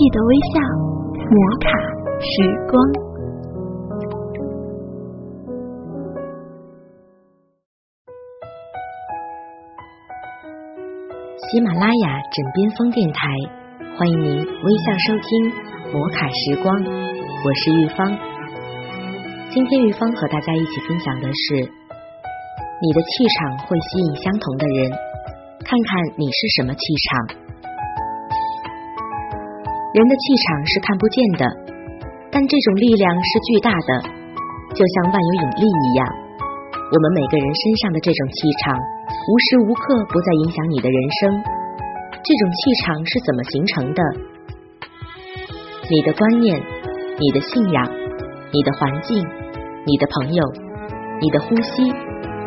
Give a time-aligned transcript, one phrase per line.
[0.00, 0.56] 记得微笑，
[1.28, 1.68] 摩卡
[2.24, 2.32] 时
[2.70, 2.80] 光。
[11.36, 13.28] 喜马拉雅枕边风电台，
[13.98, 15.52] 欢迎您微笑收听
[15.92, 18.18] 摩卡时光，我是玉芳。
[19.50, 24.90] 今天玉芳和大家一起分享的是，你的气场会吸引相同的人，
[25.62, 26.80] 看看你是什么气
[27.36, 27.49] 场。
[29.92, 31.42] 人的气场是看不见的，
[32.30, 33.90] 但这种力量是巨大的，
[34.70, 36.06] 就像万有引力一样。
[36.70, 38.78] 我们每个人身上的这种气场。
[39.10, 41.42] 无时无刻不在影响你的人生，
[42.22, 44.02] 这种气场是怎么形成的？
[45.90, 46.62] 你的观念、
[47.18, 47.90] 你的信仰、
[48.54, 49.18] 你的环境、
[49.84, 50.44] 你的朋友、
[51.20, 51.82] 你的呼吸、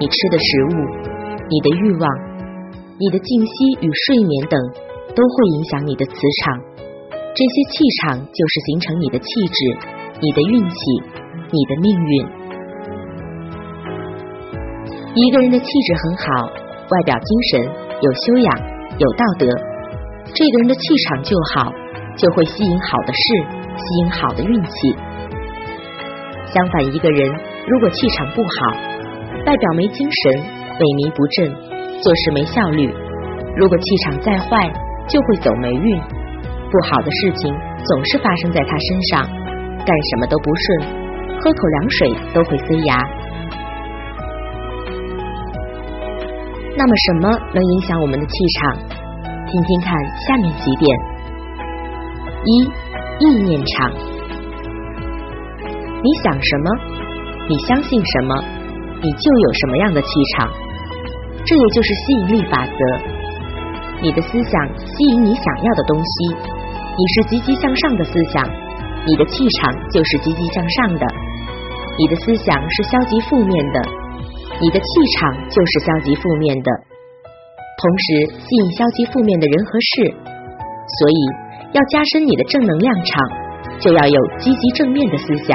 [0.00, 0.80] 你吃的食物、
[1.52, 2.08] 你的欲望、
[2.96, 3.52] 你的静息
[3.84, 4.58] 与睡眠等，
[5.14, 6.12] 都会影响你的磁
[6.42, 6.75] 场。
[7.36, 9.76] 这些气场就是形成你的气质、
[10.22, 10.76] 你的运气、
[11.52, 12.26] 你的命运。
[15.12, 17.60] 一个人的气质很好，外表精神，
[18.00, 18.58] 有修养，
[18.96, 19.44] 有道德，
[20.32, 21.70] 这个人的气场就好，
[22.16, 23.20] 就会吸引好的事，
[23.76, 24.96] 吸引好的运气。
[26.46, 27.28] 相反，一个人
[27.68, 28.72] 如果气场不好，
[29.44, 30.40] 外表没精神，
[30.80, 31.52] 萎靡不振，
[32.00, 32.88] 做事没效率，
[33.58, 34.72] 如果气场再坏，
[35.06, 36.00] 就会走霉运，
[36.70, 39.26] 不好的事情总是发生在他身上，
[39.84, 40.88] 干什么都不顺，
[41.40, 42.96] 喝口凉水都会塞牙。
[46.76, 48.76] 那么什么能影响我们的气场？
[49.46, 50.98] 听听看下面几点：
[52.44, 52.64] 一、
[53.20, 53.92] 意念场。
[56.02, 56.70] 你想什么，
[57.48, 58.34] 你相信什么，
[59.00, 60.50] 你就有什么样的气场。
[61.44, 62.72] 这也就是吸引力法则。
[64.02, 66.55] 你的思想吸引你想要的东西。
[66.96, 68.42] 你是积极向上的思想，
[69.04, 71.04] 你的气场就是积极向上的。
[71.98, 73.84] 你的思想是消极负面的。
[74.58, 76.70] 你的气场就是消极负面的，
[77.76, 80.08] 同时吸引消极负面的人和事，
[80.88, 81.20] 所以
[81.76, 83.12] 要加深你的正能量场，
[83.78, 85.52] 就要有积极正面的思想。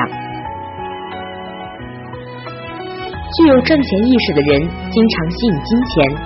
[3.34, 6.22] 具有挣钱意识的人经常吸引金钱，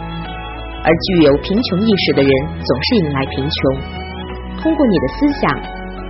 [0.84, 4.05] 而具有贫穷意识的人总是引来贫穷。
[4.66, 5.62] 通过你的思想、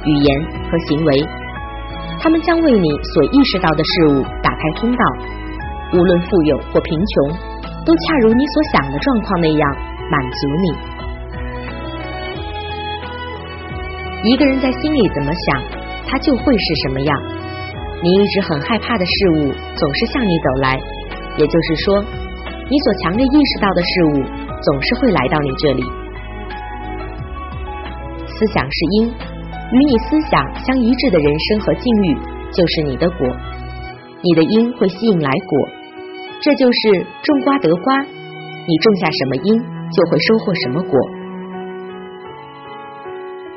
[0.05, 0.29] 语言
[0.71, 1.11] 和行为，
[2.21, 5.03] 他们将为你所意识到的事物打开通道。
[5.91, 7.35] 无论富有或贫穷，
[7.83, 9.75] 都恰如你所想的状况那样
[10.09, 10.71] 满足你。
[14.31, 15.61] 一个人在心里怎么想，
[16.07, 17.13] 他就会是什么样。
[18.01, 20.79] 你一直很害怕的事物总是向你走来，
[21.35, 22.01] 也就是说，
[22.69, 24.23] 你所强烈意识到的事物
[24.63, 26.04] 总是会来到你这里。
[28.37, 32.17] 思想是因，与你思想相一致的人生和境遇
[32.51, 33.27] 就是你的果。
[34.21, 35.69] 你的因会吸引来果。
[36.41, 39.57] 这就是种瓜得瓜，你种下什么因，
[39.89, 40.99] 就会收获什么果。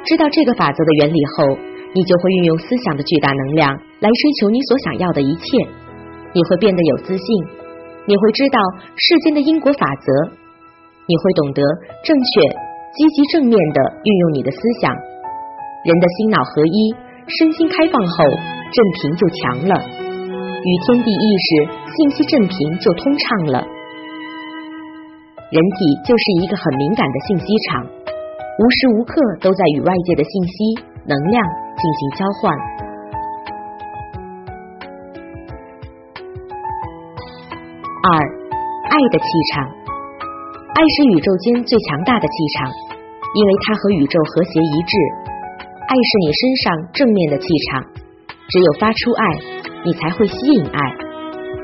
[0.04, 1.58] 知道这个法则的原理后，
[1.92, 5.42] 你就会运用思想的巨大能量来追求你所想要的一切。
[6.32, 7.26] 你会变得有自信，
[8.06, 8.60] 你会知道
[8.94, 10.32] 世间的因果法则，
[11.06, 11.62] 你会懂得
[12.04, 14.92] 正确、积极、正面的运用你的思想。
[15.84, 16.94] 人的心脑合一，
[17.26, 18.24] 身心开放后，
[18.72, 19.74] 正频就强了。
[20.58, 21.48] 与天地意识
[21.94, 23.62] 信息振频就通畅了。
[25.50, 30.74] 人体就是一个很敏感的信息场，无时无刻都在与外界的信息
[31.06, 31.42] 能量
[31.78, 32.52] 进行交换。
[38.02, 38.12] 二，
[38.90, 39.24] 爱的气
[39.54, 39.64] 场，
[40.78, 42.70] 爱是宇宙间最强大的气场，
[43.34, 44.94] 因为它和宇宙和谐一致。
[45.74, 47.82] 爱是你身上正面的气场，
[48.46, 49.24] 只有发出爱。
[49.84, 50.78] 你才会吸引爱，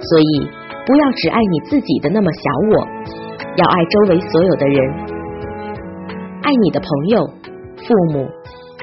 [0.03, 0.51] 所以
[0.85, 2.41] 不要只爱你自己的那么小
[2.75, 2.89] 我，
[3.55, 4.79] 要爱周围所有的人，
[6.43, 7.25] 爱你的朋友、
[7.77, 8.27] 父母、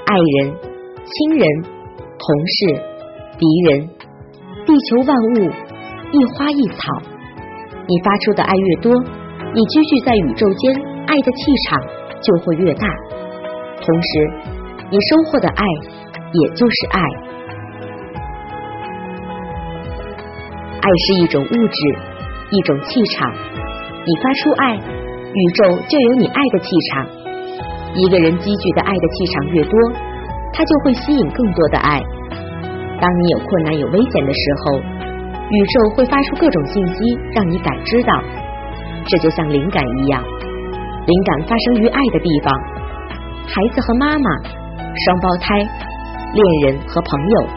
[0.05, 0.55] 爱人、
[1.03, 2.81] 亲人、同事、
[3.37, 3.89] 敌人、
[4.65, 5.51] 地球万物，
[6.13, 6.83] 一花一草。
[7.85, 8.93] 你发出的爱越多，
[9.53, 10.73] 你居住在宇宙间，
[11.07, 11.77] 爱的气场
[12.23, 12.87] 就会越大，
[13.81, 14.09] 同时
[14.89, 15.65] 你收获的爱
[16.31, 17.01] 也就是爱。
[20.79, 21.79] 爱是一种物质，
[22.49, 23.29] 一种气场。
[24.03, 27.05] 你发出爱，宇宙就有你爱的气场。
[27.93, 29.73] 一个人积聚的爱的气场越多，
[30.53, 32.01] 他就会吸引更多的爱。
[33.01, 38.23] 当你有困难、有危险的时候，宇宙会发出各种信息让你感知到。
[39.05, 42.53] 这就像灵感一样，灵感发生于爱的地方。
[43.47, 44.29] 孩子和妈妈，
[45.05, 47.47] 双胞胎、恋人和朋友。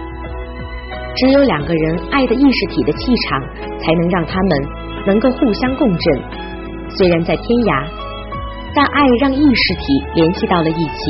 [1.16, 2.98] 只有两个人爱的意识体的气
[3.28, 3.40] 场，
[3.78, 4.50] 才能让他们
[5.06, 6.22] 能够互相共振。
[6.96, 7.86] 虽然在天涯，
[8.74, 11.00] 但爱让意识体联系到了一起。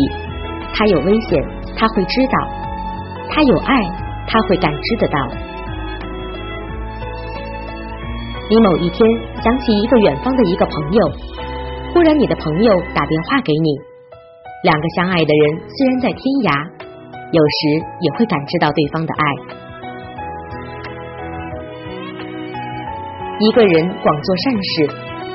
[0.75, 1.43] 他有危险，
[1.77, 2.37] 他会知道；
[3.31, 3.81] 他有爱，
[4.27, 5.19] 他会感知得到。
[8.55, 9.03] 你某一天
[9.43, 11.03] 想起一个远方的一个朋友，
[11.93, 13.69] 忽然你的朋友打电话给你，
[14.63, 16.55] 两个相爱的人虽然在天涯，
[17.35, 17.59] 有时
[17.99, 19.25] 也会感知到对方的爱。
[23.43, 24.87] 一个人广做善事，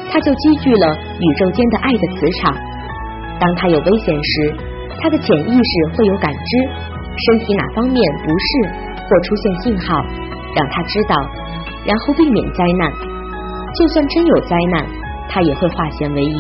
[0.08, 0.88] 他就积聚了
[1.20, 2.56] 宇宙间的爱的磁场。
[3.36, 4.56] 当他有危险时，
[5.04, 6.52] 他的潜意识会有感知，
[7.28, 8.48] 身体哪方面不适
[8.96, 10.00] 或出现信号，
[10.56, 11.16] 让他知道。
[11.90, 12.94] 然后避免灾难，
[13.74, 14.86] 就算真有灾难，
[15.28, 16.40] 他也会化险为夷。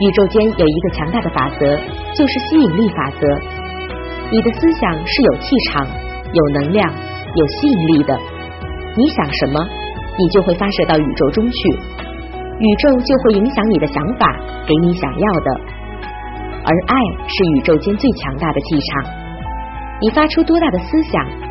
[0.00, 1.76] 宇宙间有一个强大的法则，
[2.14, 3.26] 就是吸引力法则。
[4.30, 5.84] 你的思想是有气场、
[6.32, 6.88] 有能量、
[7.34, 8.16] 有吸引力的。
[8.96, 9.58] 你想什么，
[10.16, 11.68] 你就会发射到宇宙中去，
[12.60, 15.60] 宇宙就会影响你的想法，给你想要的。
[16.62, 16.94] 而爱
[17.26, 19.12] 是宇宙间最强大的气场，
[20.00, 21.47] 你发出多大的思想。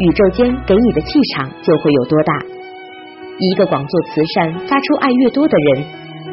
[0.00, 2.32] 宇宙间给你的气场就会有多大。
[3.38, 5.84] 一个广做慈善、发出爱越多的人，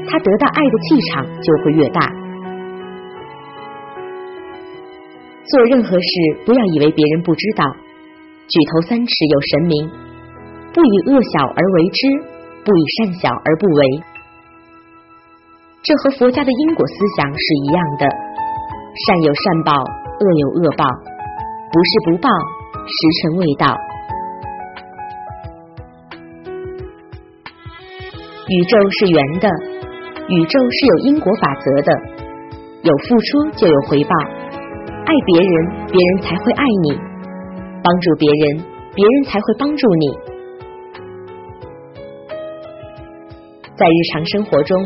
[0.08, 2.00] 他得到爱的气场就会越大。
[5.52, 6.10] 做任何事，
[6.46, 7.66] 不要以为别人不知道。
[8.48, 9.90] 举头三尺有神明，
[10.74, 12.08] 不以恶小而为之，
[12.64, 14.04] 不以善小而不为。
[15.84, 18.08] 这和佛家的因果思想是一样的。
[19.08, 20.86] 善有善报，恶有恶报，
[21.72, 22.30] 不是不报。
[22.88, 23.68] 时辰未到，
[28.48, 29.50] 宇宙是圆的，
[30.30, 31.92] 宇宙是有因果法则的，
[32.84, 34.16] 有付出就有回报。
[35.06, 36.96] 爱别人，别人才会爱你；
[37.84, 38.64] 帮助别人，
[38.96, 40.18] 别人才会帮助你。
[43.76, 44.82] 在日常生活中，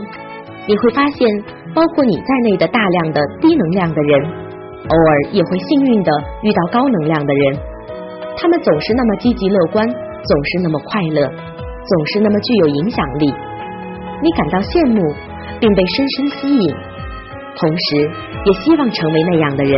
[0.68, 1.44] 你会发现，
[1.76, 4.26] 包括你在内的大量的低能量的人，
[4.90, 6.12] 偶尔也会幸运的
[6.42, 7.71] 遇到高能量的人。
[8.38, 13.34] 他们总是那么积极乐观，总是那么快乐，总是那么具有影响力。
[14.22, 15.02] 你感到羡慕，
[15.60, 16.76] 并被深深吸引，
[17.56, 18.10] 同时
[18.46, 19.74] 也希望成为那样的人。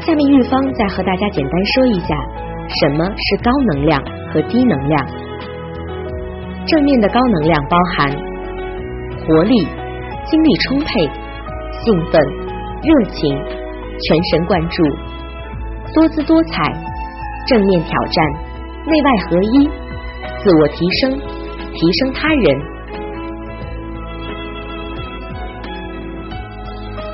[0.00, 2.16] 下面玉芳再和大家简单说一下，
[2.80, 4.00] 什么是高能量
[4.32, 5.06] 和低能量。
[6.66, 8.10] 正面的高能量包含
[9.26, 9.54] 活力、
[10.24, 10.86] 精力充沛、
[11.72, 12.20] 兴奋、
[12.82, 13.36] 热情、
[14.00, 14.82] 全神贯注。
[15.94, 16.72] 多姿多彩，
[17.46, 18.24] 正面挑战，
[18.86, 19.68] 内外合一，
[20.38, 21.18] 自我提升，
[21.72, 22.78] 提升他人。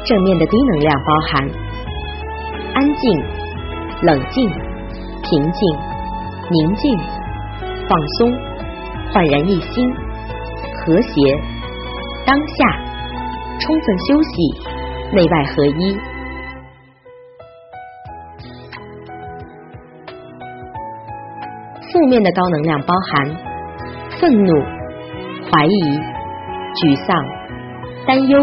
[0.05, 1.51] 正面的低能量包含
[2.75, 3.23] 安静、
[4.03, 4.47] 冷静、
[5.23, 5.79] 平静、
[6.51, 6.99] 宁静、
[7.89, 8.33] 放松、
[9.13, 9.91] 焕然一新、
[10.85, 11.11] 和谐、
[12.27, 12.77] 当下、
[13.61, 15.97] 充分休息、内外合一。
[22.05, 23.35] 负面的高能量包含
[24.21, 24.53] 愤怒、
[25.49, 25.71] 怀疑、
[26.77, 27.17] 沮丧、
[28.07, 28.39] 担忧、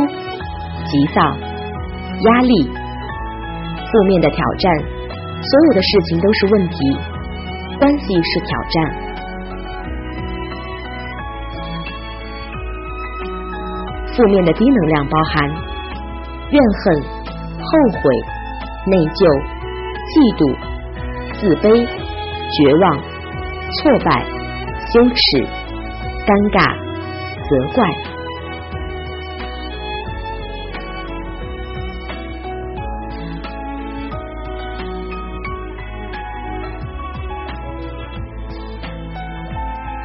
[0.90, 1.22] 急躁、
[2.26, 2.68] 压力。
[3.86, 4.74] 负面的挑战，
[5.46, 6.76] 所有的事情都是问题，
[7.78, 8.76] 关系是挑战。
[14.18, 15.48] 负面的低能量包含
[16.50, 17.00] 怨恨、
[17.62, 18.02] 后悔、
[18.88, 19.22] 内疚、
[20.10, 20.50] 嫉妒、
[21.38, 23.11] 自卑、绝望。
[23.74, 24.26] 挫败、
[24.92, 25.48] 羞耻、
[26.26, 26.60] 尴尬、
[27.48, 27.88] 责怪。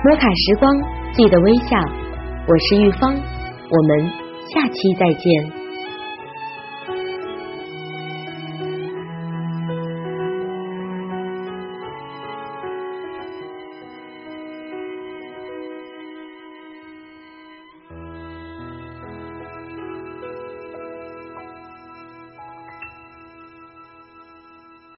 [0.05, 0.73] 摩卡时光，
[1.13, 1.77] 记得微笑。
[2.47, 4.09] 我是玉芳，我们
[4.55, 5.56] 下期再见。